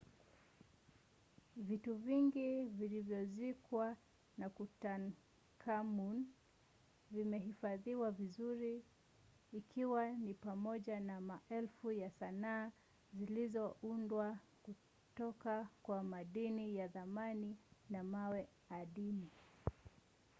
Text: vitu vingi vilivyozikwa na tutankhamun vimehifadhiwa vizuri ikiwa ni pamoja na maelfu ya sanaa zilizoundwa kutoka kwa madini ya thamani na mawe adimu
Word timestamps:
vitu 1.55 1.95
vingi 1.97 2.63
vilivyozikwa 2.69 3.95
na 4.37 4.49
tutankhamun 4.49 6.25
vimehifadhiwa 7.11 8.11
vizuri 8.11 8.83
ikiwa 9.51 10.09
ni 10.11 10.33
pamoja 10.33 10.99
na 10.99 11.21
maelfu 11.21 11.91
ya 11.91 12.09
sanaa 12.11 12.71
zilizoundwa 13.13 14.37
kutoka 14.63 15.67
kwa 15.83 16.03
madini 16.03 16.75
ya 16.77 16.89
thamani 16.89 17.57
na 17.89 18.03
mawe 18.03 18.47
adimu 18.69 19.27